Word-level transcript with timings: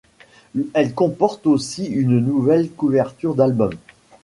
Elle 0.73 0.95
comporte 0.95 1.45
aussi 1.45 1.85
une 1.85 2.17
nouvelle 2.17 2.71
couverture 2.71 3.35
d'album. 3.35 3.73